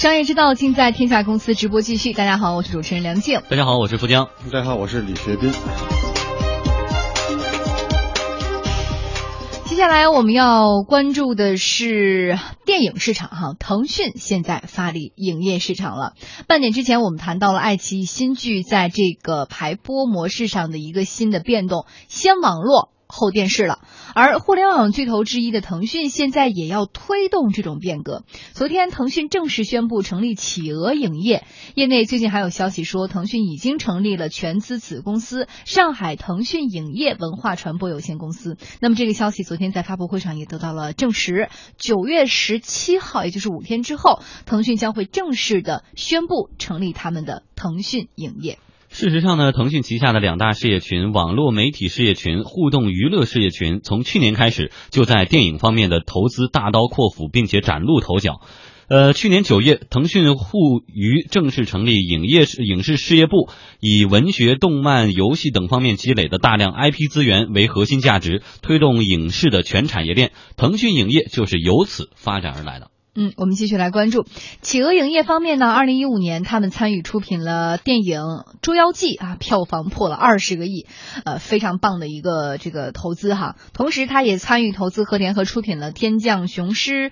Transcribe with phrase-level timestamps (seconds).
[0.00, 2.14] 商业之道尽在天下公司直播继续。
[2.14, 3.42] 大家好，我是主持人梁静。
[3.50, 4.30] 大家好，我是富江。
[4.50, 5.52] 大家好，我是李学斌。
[9.66, 16.14] 接下来我们要关注的是电影市场哈，腾讯现在发力影业市场了。
[16.46, 22.88] 半点之前我们谈到了爱奇艺新剧在这个排播模式上的一个新的变动，先网络。
[23.10, 23.80] 后电视了，
[24.14, 28.24] 而互联网巨头之一的腾讯现在也要推动这种变革。
[28.52, 38.56] 昨天，腾讯正式宣布成立企鹅影业，业内最近还有消息说，腾讯已经成立了全资子公司上海腾讯影业文化传播有限公司。
[38.80, 41.48] 那么，这个消息昨天在发布会上也得到了证实。
[41.76, 48.58] 九月十七号，也就是五天之后，腾讯将会正式的宣布成立他们的腾讯影业。
[48.90, 58.40] 事实上呢，腾讯旗下的两大事业群——网络媒体事业群、互动娱乐事业群，从去年开始就在电影方面的投资大刀阔斧，并且崭露头角。
[58.88, 70.32] 呃，去年九月，腾讯互娱正式成立影业影视事业部，以文学、动漫、游戏等方面积累的大量 IP 资源为核心价值，推动影视的全产业链。
[70.56, 72.90] 腾讯影业就是由此发展而来的。
[73.14, 74.24] 嗯，我们继续来关注
[74.62, 75.72] 企鹅影业方面呢。
[75.72, 78.20] 二零一五年，他们参与出品了电影
[78.62, 80.86] 《捉妖记》啊，票房破了二十个亿，
[81.24, 83.56] 呃，非常棒的一个这个投资哈。
[83.72, 87.10] 同时，他也参与投资和联合出品了《天降雄狮》。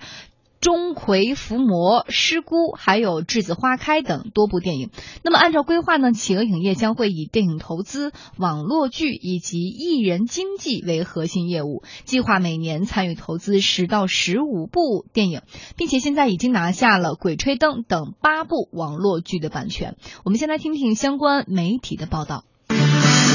[0.61, 4.89] 钟馗伏魔、师姑，还有栀子花开等多部电影。
[5.23, 15.41] 那么，按照规划呢，企鹅影业将会以电影投资、网络剧以及艺人经纪为核心业务，计划每年参与投资十到十五部电影，
[15.77, 19.95] 并且现在已经拿下了《鬼吹灯》等八部网络剧的版权。
[20.25, 22.43] 我们先来听听相关媒体的报道。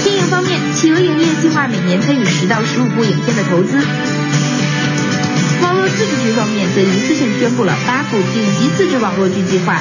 [0.04, 4.23] 电影方面，企鹅影业计划每年参与十到十五部影片的投资。
[5.64, 9.80] 网络自制剧方面，则一次性宣布了八部顶级自制网络剧计划，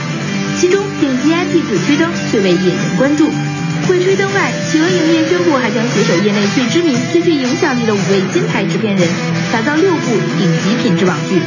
[0.58, 3.28] 其中顶级 IP《鬼吹灯》最为引人关注。
[3.86, 9.06] 《鬼吹灯》外，企鹅影业宣布还将携手业内最知名、最具影响力的五位金牌制片人，
[9.52, 10.08] 打造六部
[10.40, 11.42] 顶级品质网剧，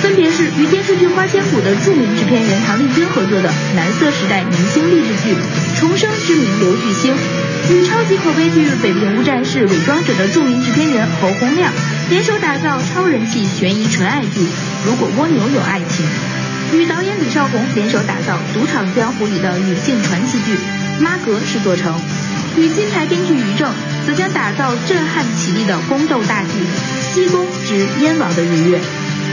[0.00, 5.36] 分别是与电视剧《花千骨》的著名制片人唐丽君合作的蓝色时代明星励志剧
[5.78, 7.12] 《重生之名刘巨星》，
[7.74, 11.70] 与超级口碑剧《北平无战事伪装者》的著名制片人侯洪亮。
[12.08, 14.40] 联手打造超人气悬疑纯爱剧
[14.84, 16.06] 《如果蜗牛有爱情》，
[16.76, 20.54] 与导演李少红联手打造《赌场江湖》里的女性传奇剧
[21.00, 21.98] 《妈阁是座城》，
[22.60, 23.72] 与金牌编剧于正
[24.06, 26.48] 则将打造震撼绮丽的宫斗大剧
[27.02, 28.78] 《西宫之燕王的日月》，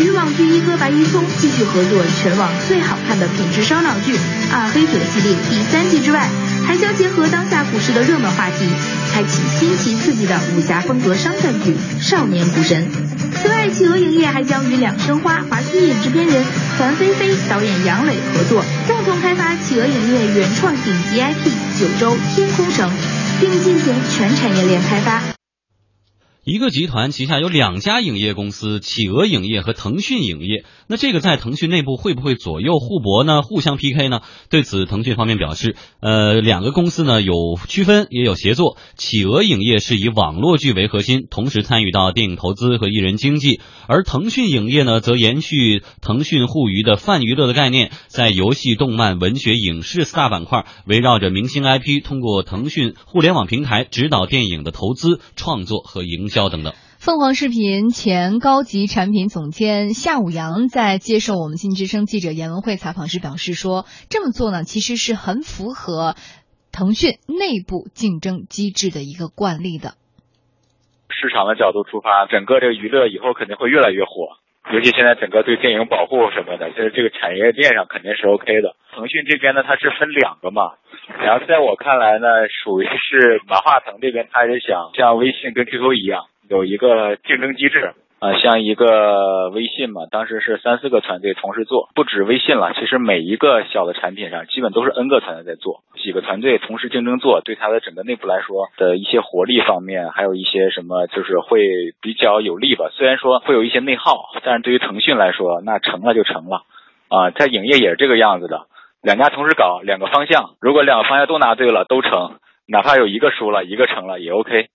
[0.03, 4.15] 与网剧一哥白玉聪继续合作全网最好看的品质烧脑剧
[4.51, 6.27] 《暗黑者》系列第三季之外。
[6.65, 8.65] 还将结合当下股市的热门话题，
[9.13, 12.87] 开启新奇刺激的武侠风格商战剧《少年股神》。
[13.39, 16.43] 此外，企鹅影业还将与两生花华西影制片人
[16.79, 21.47] 樊菲菲、导演杨磊合作，共同开发企鹅影业原创顶级 IP
[21.79, 22.89] 《九州天空城》，
[23.39, 25.32] 并进行全产业链开发。
[26.45, 30.65] 一个集团旗下有两家影业公司，企鹅影业和腾讯影业。
[30.87, 33.43] 那这个在腾讯内部会不会左右互搏呢？
[33.43, 34.19] 互相 PK 呢？
[34.49, 37.33] 对此，腾讯方面表示，呃，两个公司呢有
[37.69, 38.75] 区分，也有协作。
[38.97, 56.32] 企鹅影业是以网络剧为核心，同时参与到电影投资和艺人经济；而腾讯影业呢，则延续腾讯互娱的泛娱乐的概念，在游戏、动漫、文学、影视四大板块，围绕着明星 IP，通过腾讯互联网平台指导电影的投资、创作和营。
[56.33, 56.73] 销等等。
[56.97, 66.15] 凤凰视频前高级产品总监夏武阳在接受我们经济之声记者严文慧采访时表示说：“这么做呢，其实是很符合
[66.71, 69.99] 腾讯内部竞争机制的一个惯例的。
[71.11, 74.39] 市场的角度出发，整个这个娱乐以后肯定会越来越火，
[74.71, 78.79] 尤其现在整个对电影保护什么的，就是这个产业链上肯定是 OK 的。
[78.95, 80.79] 腾讯这边呢，它是分两个嘛。”
[81.19, 101.59] 然后在我看来呢，属于是马化腾这边，他是想像微信跟 QQ 一样，有一个竞争机制啊，像一个微信嘛，当时是三四个团队同时做，不止微信了，其实每一个小的产品上，基本都是 N 个团队在做，几个团队同时竞争做，对它的整个内部来说的一些活力方面，还有一些什么，就是会
[102.01, 102.89] 比较有利吧。
[102.91, 106.63] 虽然说会有一些内耗，但是对于腾讯来说，那成了就成了
[107.09, 108.67] 啊，在影业也是这个样子的。
[109.03, 112.39] 两家同时搞两个方向，如果两个方向都拿对了，都成，
[112.71, 114.71] 哪怕有一个输了，一个成了也 OK。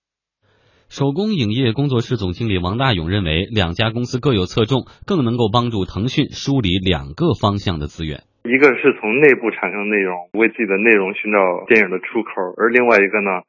[0.87, 8.21] 手工影业工作室总经理王大勇认为，两家公司各有侧重，更能够帮助腾讯梳理两个方向的资源。
[8.45, 13.41] 一个是从内部产生内容，为自己的内容寻找电影的出口；而另外一个呢，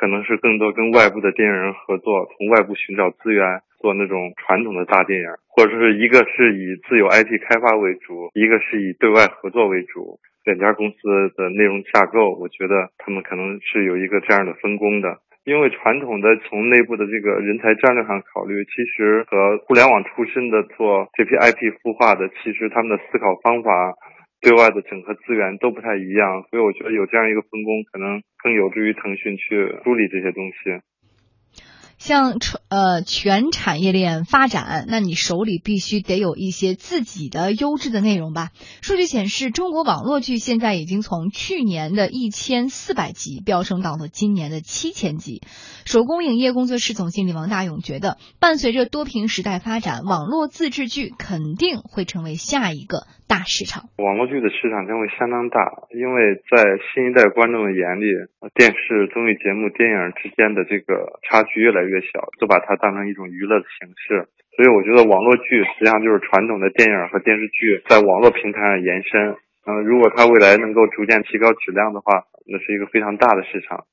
[0.00, 3.44] 可能是更多跟外部的电影人合作，从外部寻找资源，
[3.82, 10.20] 做那种传统的大电影，或者是一个是以自有 IP 开发为主，一个是以对外合作为主。
[10.44, 10.96] 两家公司
[11.36, 15.18] 的内容架构，我觉得他们可能是有一个这样的分工的。
[15.44, 23.94] 因为传统的从内部的这个人才战略上考虑，其实和互联网出身的做这批 IP 孵化的，其实他们的思考方法、
[24.40, 30.78] 对外的整合资源都不太一样，所以我觉得有这样一个分工，可能更有助于腾讯去梳理这些东西。
[32.02, 32.34] 像
[32.68, 38.48] 呃全产业链发展，那你手里必须得有一些自己的优质的内容吧？
[38.82, 45.42] 数据显示，中国网络剧现在已经从去年的一千四百集飙升到了今年的七千集。
[45.84, 53.84] 手工影业工作室总经理王大勇觉得，伴随着多屏时代发展，网络自制剧肯定会成为下一个大市场。
[53.98, 58.10] 网络剧的市场将会相当大，因为在新一代观众的眼里，
[58.58, 61.91] 电视综艺节目、电影之间的这个差距越来越。
[61.92, 69.36] 越小，都把它当成一种娱乐的形式，所以我觉得网络剧实际上就是传统的电影和电视剧在网络平台上延伸。
[69.68, 73.84] 嗯，如果它未来能够逐渐提高质量的话，那是一个非常大的市场。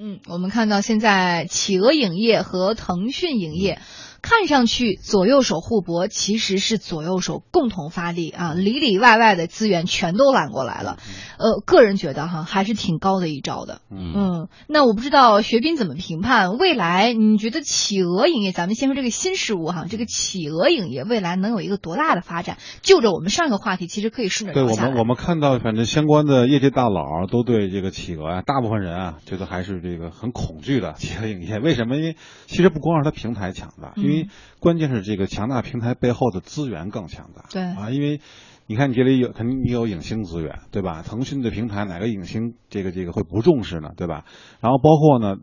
[0.00, 3.78] 嗯，我们看到现在企鹅影业和腾讯影业。
[4.20, 10.98] 看上去左右手互搏，其实是左右手共同发力啊，里里外外的资源全都揽过来了。
[11.38, 13.80] 呃，个人觉得哈，还是挺高的一招的。
[13.90, 17.12] 嗯，那我不知道学斌怎么评判未来？
[17.12, 22.58] 你觉得企鹅影业，咱们先说这个新事物哈，这个企鹅影业未来能有一个多大的发展？
[22.82, 31.60] 就着我们上一个话题，其实可以顺着对我们我们看到，反正相关的业界大佬都对这个企鹅啊，大部分人啊，觉得还是这个很恐惧的企鹅影业。
[31.60, 31.96] 为什么？
[31.96, 32.16] 因为
[32.46, 33.92] 其实不光是它平台强大。
[34.08, 34.28] 因为
[34.60, 38.20] 关键是这个强大平台背后的资源更强大，对啊，因为
[38.66, 41.02] 你看你这里有肯定你有影星资源，对吧？
[41.02, 44.24] 腾讯的平台哪个影星这个这个会不重视呢，对吧？
[44.60, 45.36] 然后包括呢。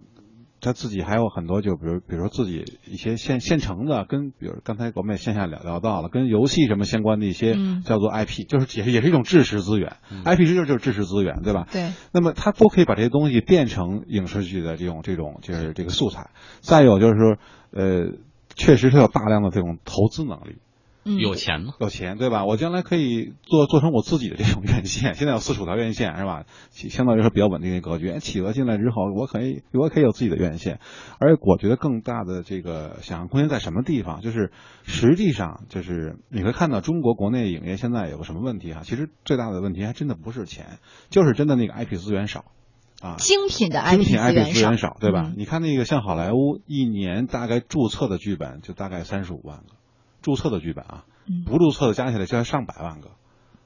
[0.62, 11.68] 他自己还有很多，就比如，比如说自己一些现现成的，跟比如刚才我们也线下聊聊到了，跟游戏什么相关的一些叫做 IP，就是也是也是一种知识资源，IP 实就是就是知识资源，对吧？
[11.72, 11.92] 对。
[12.12, 16.32] 那么他都可以把这些东西变成影视剧的这种这种就是这个素材。
[16.62, 17.38] 再有就是，
[17.72, 18.14] 呃，
[18.56, 20.58] 确实是有大量的这种投资能力。
[21.22, 21.74] 有钱吗？
[21.80, 22.46] 有钱，对吧？
[22.46, 25.14] 我将来可以做做成我自己的这种院线。
[25.14, 26.46] 现在有四十五条院线，是吧？
[26.72, 28.18] 相当于说比较稳定的格局。
[28.18, 30.80] 企鹅进来之后，我可以，我可以有自己的院线。
[31.20, 34.22] 而我觉得更大的这个想象空间在什么地方？
[34.22, 38.82] 就是实际上，就是你会看到中国国内影业现在有个什么问题啊？
[38.84, 40.80] 其实最大的问题还真的不是钱，
[41.12, 42.46] 就是真的那个 IP 资源少
[43.06, 43.16] 啊。
[43.18, 45.32] 精品的 IP 资源少，对吧？
[45.38, 49.76] 你看那个像好莱坞，一年大概注册的剧本就大概三十五万个。
[50.22, 51.06] 注册的剧本啊，
[51.46, 53.12] 不注册的加起来就要上百万个，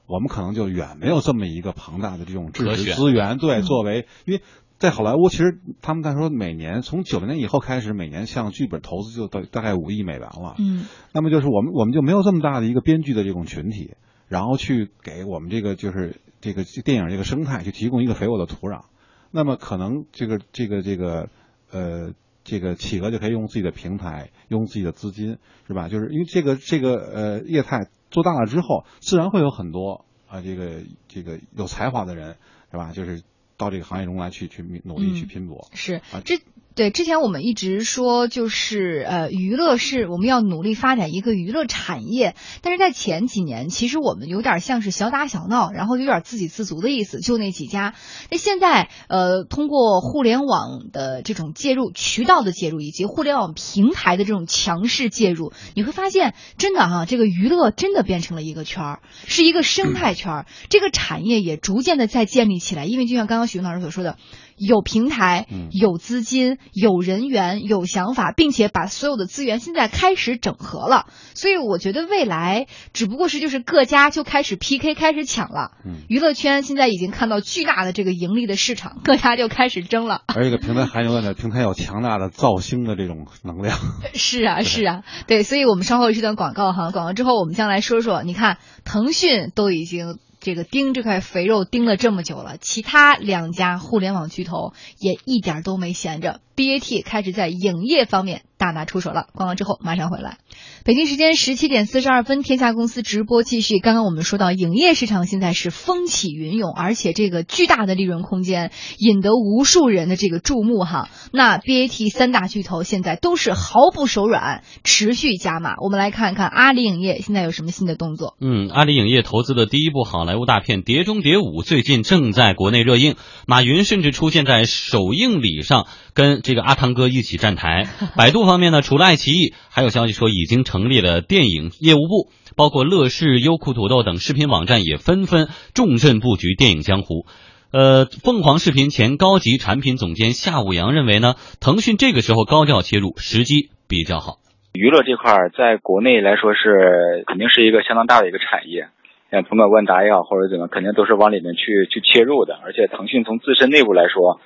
[0.06, 3.38] 我们可能就远没有这么一个庞大的这种知识资源。
[3.38, 4.42] 对，作为因为
[4.78, 10.54] 在好莱坞，其实他们在说每年从九零年以后开始，每年向剧本投资就大大概五亿美元了。
[10.58, 10.84] 嗯，
[11.14, 13.94] 那么就是我们我们就没有这么大的一个编剧的这种群体，
[14.28, 18.84] 然后去给我们这个就是这个电影这个生态去提供一个肥沃的土壤。
[19.30, 21.28] 那么可能这个这个这个
[21.70, 22.14] 呃。
[22.42, 25.36] 这个企鹅就可以用自己的平台，用自己的资金，
[25.68, 25.88] 是吧？
[25.88, 32.38] 就是因为这个这个呃业态做大了之后，自然会有很多啊这个这个有才华的人，
[32.70, 32.92] 是吧？
[32.92, 33.22] 就是
[33.58, 35.68] 到这个行业中来去去努力去拼搏。
[35.74, 36.40] 是啊，这。
[36.80, 42.34] 对，之前我们一直说，就是呃，娱乐是我们要努力发展一个娱乐产业。
[42.62, 47.92] 但是在前几年，其实我们有点像是小打小闹，然后有点自给自足的意思，就那几家。
[48.30, 60.46] 那现在呃，通过互联网的这种介入、渠道的介入，以及互联网平台的这种强势介入，你会发现，真的哈，这个娱乐真的变成了一个圈儿，是一个生态圈儿。
[60.70, 64.16] 这个产业也逐渐的在建立起来，因为就像刚刚许老师所说的。
[64.60, 71.06] 有平台，有资金，有人员，有想法，并且把所有的资源现在开始整合了。
[71.34, 75.72] 所以我觉得未来只不过是就是各家就开始 PK，开始抢了。
[76.08, 80.22] 娱乐圈现在已经看到巨大的这个盈利的市场，各家就开始争了。
[80.26, 83.78] 而一个平台还有呢，平台有强大的造星的这种能量。
[84.12, 90.18] 是啊，是啊，对，所以我们稍后一段广告哈，广告之后我们将来说说，你看腾讯都已经。
[90.40, 96.40] 这个盯这块肥肉盯了这么久了，其他两家互联网巨头也一点都没闲着。
[96.60, 99.28] BAT 开始在影业方面大打出手了。
[99.32, 100.36] 广告之后马上回来。
[100.84, 103.78] 北京时间十七点四十二分，天下公司直播继续。
[103.78, 111.08] 刚刚我们说到，影业市场现在是风起云涌，而且这个巨大的利润空间引得无数人的这个注目哈。
[111.32, 115.76] 那 BAT 三大巨头现在都是毫不手软，持续加码。
[115.82, 118.36] 我们来看看阿里影业现在有什么新的动作。
[118.38, 126.42] 嗯，阿里影业投资的第一部好莱坞大片《碟中谍五》最近正在国内热映，马云甚至出现在首映礼上跟。
[126.50, 127.86] 这个阿汤哥一起站台，
[128.18, 137.24] 百度方面呢，除了爱奇艺，还有消息说已经成立了电影业务部，包括乐视、优酷土豆等视频网站也纷纷重镇布局电影江湖。
[137.72, 144.38] 呃，凤凰视频前高级产品总监夏武阳认为呢，腾讯这个时候高调切入，时机比较好。
[144.72, 148.88] 娱乐这块在国内来说是肯定是一个相当大的一个产业，
[149.30, 152.58] 像甭管万达也好或者怎么，肯定都是往里面去去切入的。
[152.58, 154.40] 而且腾讯从自身内部来说，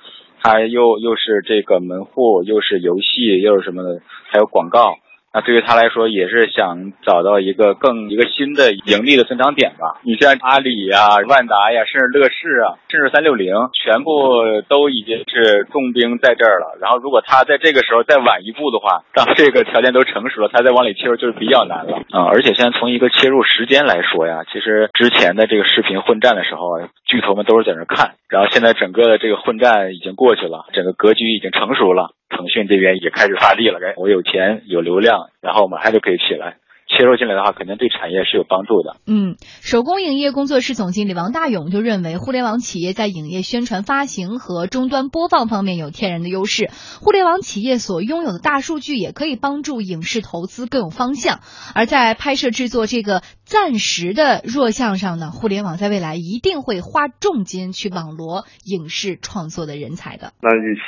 [0.45, 4.99] 他又又是这个门户，又是游戏，又是什么的，还有广告。
[5.35, 9.99] 那对于他来说，也是想找到一个更一个新的盈利的增长点吧。
[10.03, 16.79] 你像阿里呀、万达呀，甚至乐视啊，甚至三六零，全部都已经是重兵在这儿了。
[16.79, 22.31] 然后，如果他在这个时候再晚一步的话，当这个条件都成熟了，他再往里切入就是比较难了啊。
[22.31, 32.15] 而且现在从一个切入时间来说呀，其实之前的这个视频混战的时候，巨头们都是在那看，然后现在整个的这个混战已经过去了，整个格局已经成熟了。
[32.29, 36.57] 腾讯这边也开始发力了，我有钱有流量，然后马上就可以起来。
[36.87, 38.97] 切入进来的话，肯定对产业是有帮助的。
[39.07, 46.69] 嗯，手工影业工作室总经理王大勇就认为，互联网企业在影业宣传、发行和终端播放方面有天然的优势。
[47.01, 51.39] 互联网企业所拥有的大数据也可以帮助影视投资更有方向。
[51.73, 60.33] 而在拍摄制作这个暂时的弱项上呢，互联网在未来一定会花重金去网罗影视创作的人才的。
[60.41, 60.81] 那与其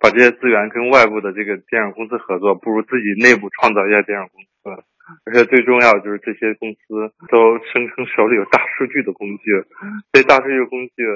[0.00, 4.82] 把这些资源跟外部的这个电影公司合作，不如自己内部创造一家电影公司。
[5.24, 9.50] 而且最重要就是这些公司都声称手里有大数据的工具，
[10.12, 11.06] 这大数据工具，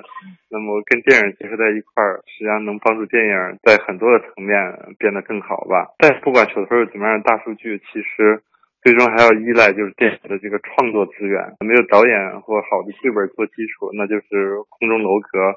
[0.51, 4.55] 那么跟电影结合在一块儿，实际上能帮助电影在很多的层面
[4.99, 5.91] 变得更好吧。
[5.99, 8.43] 但不管手头有怎么样的大数据，其实
[8.83, 15.55] 最终还要依赖就是电影的这个创作资源，没有导演或好的剧本做基础，那就是空中楼阁。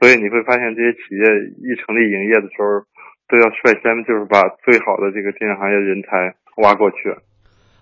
[0.00, 1.22] 所以你会发现这些企业
[1.58, 2.86] 一成立营业的时候，
[3.28, 7.14] 都要率先就是把最好的这个电影行业人才挖过去。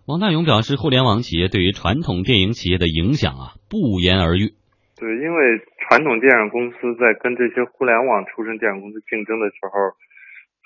[0.02, 4.50] 王大勇表示，互联网企业对于传统电影企业的影响啊，不言而喻。
[4.98, 9.94] 对，因为传统电影公司在跟这些互联网出身电影公司竞争的时候，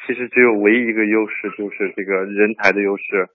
[0.09, 3.29] 其实只有唯一一个优势，就是这个人才的优势。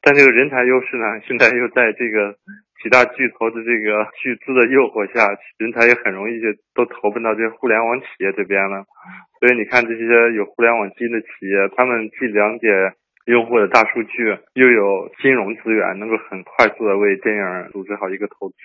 [0.00, 2.32] 但这个人才优势呢，现在又在这个
[2.80, 8.88] 几大巨头的这个巨资的诱惑下，人才也很容易就都投奔到这些互联网企业这边了。
[9.36, 12.96] 所以你看，这些有互联网基因的企业，他们既了解。
[13.26, 18.56] 用户的大数据又有金融资源，能够很快速的为电影组织好一个投资，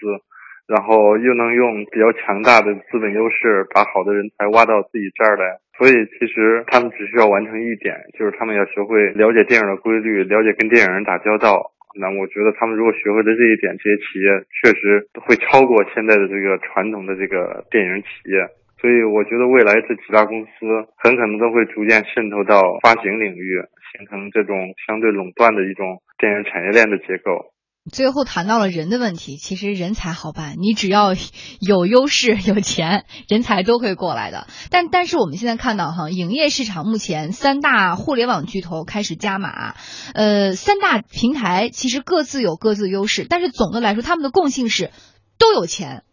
[0.68, 5.60] 然后又能用比较强大的资本优势把好的人才挖到自己这儿来。
[5.78, 11.72] 所以其实他们只需要完成一点，就是他们要学会了解电影的规律，了解跟电影人打交道。
[12.00, 18.42] 那我觉得他们如果学会了这一点，这些企业确实会超过现在的这个传统的这个电影企业。
[18.79, 20.65] 所以我觉得未来这几大公司
[21.01, 23.65] 很可能都会逐渐渗透到发行领域。
[23.98, 24.53] 形成这种
[24.86, 27.55] 相对垄断的一种电影产业链的结构。
[27.89, 31.13] 最后谈到了人的问题，其实人才好办，你只要
[31.62, 34.46] 有优势、有钱，人才都会过来的。
[34.69, 39.74] 但但是我们现在看到哈，影业市场目前三大互联网巨头开始加码，
[40.13, 44.91] 呃，三大平台其实各自有各自优势，但是总的来说，他们的共性是
[45.39, 46.03] 都有钱，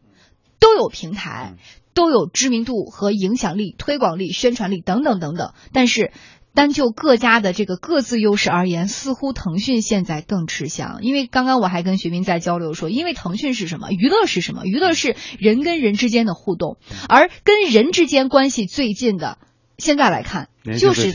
[0.61, 1.54] 都有平台，
[1.95, 6.13] 都有知名度和影响力、推广力、宣传力等等等等，但是。
[6.57, 11.01] 单就各家的这个各自优势而言，似乎腾讯现在更吃香。
[11.03, 13.91] 因为刚刚我还跟徐斌在交流说，因为腾讯是什么？
[13.91, 14.65] 娱乐是什么？
[14.65, 16.77] 娱乐是人跟人之间的互动，
[17.09, 19.39] 而跟人之间关系最近的。
[19.76, 21.12] 现在来看，就是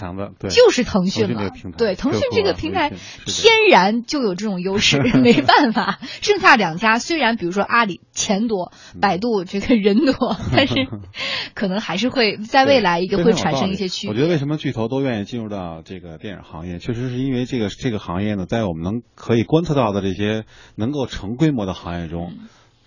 [0.50, 1.50] 就是腾讯了。
[1.78, 2.92] 对，腾讯这个平台
[3.26, 6.00] 天然就有这种优势， 没办法。
[6.22, 10.76] 剩下两家虽然比如说阿里钱多，百度这个人多， 但是
[11.54, 14.12] 可能还是会在未来一个会产生一些区别。
[14.12, 20.44] 我觉得为什么巨头都愿意进入到这个电影行业，确实是因为这个这个行业呢，在我们能可以观测到的这些
[20.76, 22.34] 能够成规模的行业中。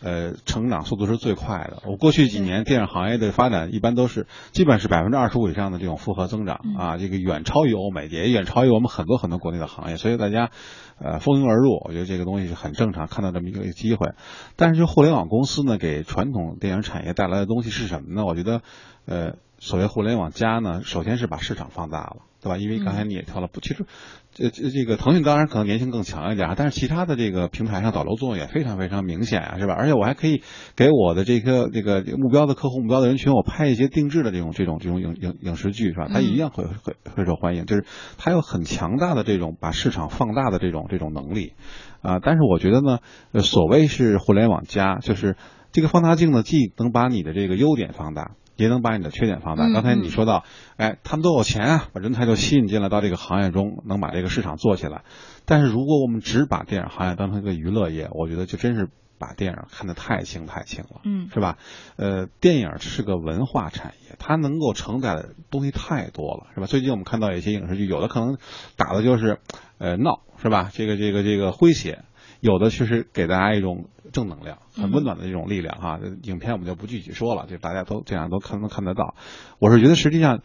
[0.02, 1.82] 呃，成长速度是最快的。
[1.86, 9.96] 我过去几年电影行业的发展，一般都是基本是百分之二十五以上的这种复合增长啊，这个远超于欧美，也远超于我们很多很多国内的行业。
[9.96, 10.50] 所以大家，
[10.98, 14.12] 呃，蜂拥而入，我觉得这个东西是很正常，看到这么一个机会。
[14.56, 18.24] 但是就互联网公司呢，给传统电影产业带来的东西是什么呢？
[18.24, 18.62] 我觉得，
[19.06, 22.16] 呃，所谓互联网加呢，首先是把市场放大了。
[22.42, 22.58] 对吧？
[22.58, 23.86] 因为刚才你也挑了，不，其实，
[24.34, 29.74] 这这这个腾讯当然可能粘性更强一点，但是其他的这个平台上导流作用也非常非常明显啊，是吧？
[29.74, 30.42] 而且我还可以
[30.74, 36.08] 给我的这个这个目标的客户、目标的人群，我拍一些定制的这种这种这种影影影视剧，是吧？
[36.12, 37.84] 它一样会会会受欢迎，就是
[38.16, 41.52] 它有很强大的这种把市场放大的这种这种能力
[42.00, 42.18] 啊。
[42.22, 42.98] 但是我觉得呢，
[43.42, 45.36] 所谓是互联网加，就是
[45.72, 48.32] 这个放大镜呢，既能把你的这个优点放大。
[48.56, 49.66] 也能把你的缺点放大。
[49.66, 50.44] 嗯刚才你说到，
[50.76, 55.02] 哎，他们都有钱啊，把人才就吸引进来到这个行业中，能把这个市场做起来。
[55.44, 61.00] 但是如果我们只把电影行业当成一个娱乐业，我觉得就真是把电影看得太轻太轻了。
[61.04, 61.58] 嗯是吧？
[61.96, 66.66] 呃，电影是个文化产业，它能够承载的东西太多了，是吧？
[66.66, 68.36] 最近我们看到有一些影视剧，有的可能
[68.76, 69.38] 打的就是，
[69.78, 70.70] 呃，闹，是吧？
[70.72, 72.04] 这个这个这个诙谐，
[72.42, 76.00] 有的确实给大家一种正能量、很温暖的这种力量哈。
[76.24, 79.14] 影片我们就不具体说了，就大家都这样都看能看得到。
[79.60, 80.40] 我是觉得实际上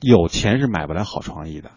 [0.00, 1.72] 有钱是买不来好创意的。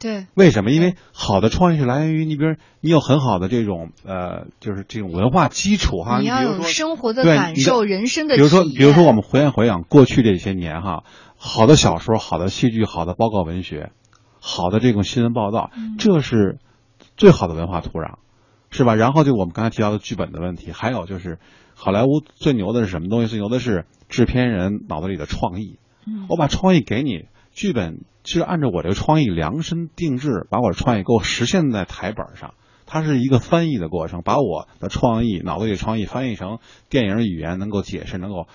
[0.00, 0.72] 对，为什么？
[0.72, 6.18] 因为好的创意是来源于你，比如你有很好的这种呃，就是这种文化基础哈。
[6.18, 11.04] 你要有生活的感受，人生的比如说，比如说我们回想回想过去这些年哈，
[11.36, 13.90] 好的小说、好的戏剧、好的报告文学、
[14.40, 16.58] 好的这种新闻报道，嗯这是
[17.16, 18.18] 最好的文化土壤，
[18.70, 18.94] 是吧？
[18.94, 21.38] 然后就我们刚才提到的剧本的问题，还有就是
[21.74, 23.28] 好莱坞最牛的是什么东西？
[23.28, 25.78] 最牛的是制片人脑子里的创意。
[26.06, 32.54] 嗯我把创意给你，剧本是按照我这个创意量身定制，把我的创意给我实现在台本上。
[32.90, 36.58] 它是一个翻译的过程，把我的创意、脑子里的创意翻译成
[36.88, 38.46] 电影语言能够解释、能够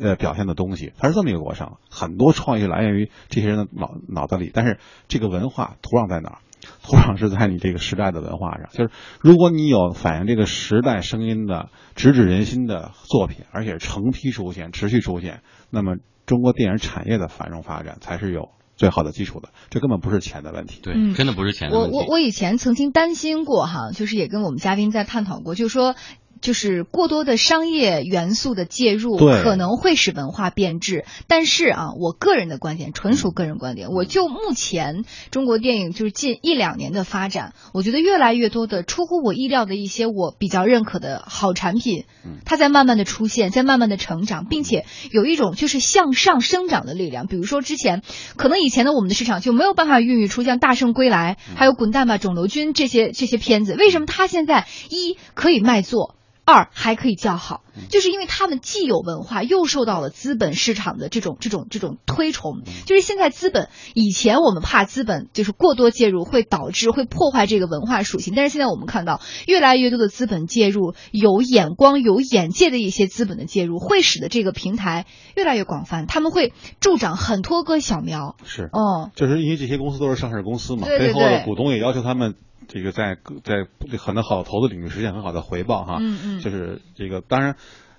[0.00, 1.72] 呃表现的东西，它是这么一个过程。
[1.90, 6.38] 很多创意来源于这些人的脑脑子里，但是这个文化土壤在哪儿？
[6.82, 8.68] 土壤是在你这个时代的文化上。
[8.72, 8.90] 就是
[9.20, 19.48] 如果你有反映这个时代声音的、直指人心的作品，而且成批出现、持续出现，那么中国电影产业的繁荣发展才是有最好的基础的。
[19.70, 20.80] 这根本不是钱的问题。
[20.82, 21.96] 对，嗯真的不是钱的问题。
[21.96, 25.94] 我我我以前曾经担心过哈，就是也跟我们嘉宾在探讨过，就是说。
[26.40, 31.04] 就是过多的商业元素的介入，可能会使文化变质。
[31.26, 42.04] 但是啊，我个人的观点，纯属个人观点，我就目前中国电影就是近一两年的发展，我觉得越来越多的出乎我意料的一些我比较认可的好产品，
[42.44, 47.26] 它在慢慢的出现，在慢慢的成长，并且有一种就是向上生长的力量。
[47.26, 48.02] 比如说之前
[48.36, 56.16] 可能以前的我们的市场就没有办法孕育出像《大圣归来》还有《滚蛋吧肿瘤君》这些这些片子，为什么它现在一可以卖座？
[56.50, 62.62] 二还可以叫好，就是因为他们既有文化，又受到了资本市场的这种这种这种推崇。
[62.86, 78.36] 就是现在资本，以前我们怕资本就是过多介入会导致会破坏这个文化属性，但是现在我们看到越来越多的资本介入，有眼光、有眼界的一些资本的介入，会使得这个平台越来越广泛，他们会助长很多个小苗。
[78.44, 81.44] 是，哦，就是因为这些公司都是上市公司嘛，对对背后的对。
[81.44, 82.34] 股东也要求他们
[82.68, 83.66] 这个在在
[83.98, 85.98] 很多好的投资领域实现很好的回报哈。
[86.00, 87.56] 嗯嗯就是这个当然。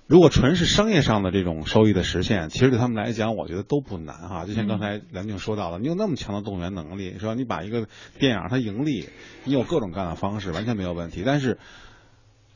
[0.08, 4.44] 如果纯是商业上的这种收益的实现，其实对他们来讲，我觉得都不难哈。
[4.44, 7.32] 就像刚才梁静说到了，你有那么强的动员能力，是吧？
[7.32, 7.86] 你把一个
[8.18, 9.08] 电影它盈利，
[9.44, 11.22] 你有各种各样的方式，完全没有问题。
[11.24, 11.58] 但是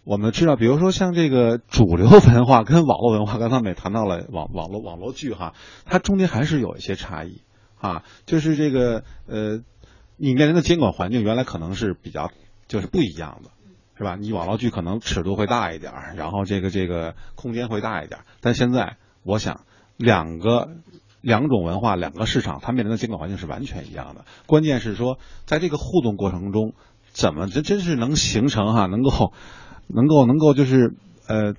[0.05, 5.55] 我们知道，比如说像这个主流文化跟网络文化，刚才我们也谈到了网网络网络剧哈，
[5.87, 7.41] 它中间还是有一些差异
[7.79, 8.03] 啊。
[8.27, 9.61] 就是这个呃，
[10.17, 12.31] 你面临的监管环境原来可能是比较
[12.69, 13.51] 就是不一样的。
[13.99, 14.15] 是吧？
[14.15, 19.63] 你网络剧可能尺度会大一点儿，然后这个这个空间会大一点儿，但现在我想
[19.97, 20.69] 两个
[21.23, 24.27] 两种文化、两个市场，它面临的监管环境是完全一样的。
[24.45, 26.75] 关键是说，在这个互动过程中，
[27.11, 29.33] 怎么真真是能形成哈，能够
[29.87, 30.95] 能够能够就是
[31.27, 31.55] 呃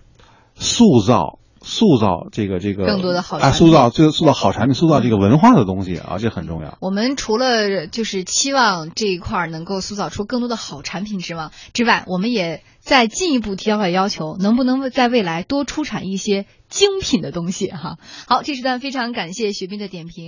[0.54, 1.40] 塑造。
[1.62, 6.78] 塑造这个这个更多的好啊，产品塑造这个塑造好产品，塑造这个文化的东西啊，这很重要。
[6.82, 17.98] 我们除了就是期望这一块儿能够塑造出更多的好产品之外之外，我们也在进一步提高了要求，能不能在未来多出产一些精品的东西哈？
[18.28, 20.26] 好，这时段非常感谢雪斌的点评。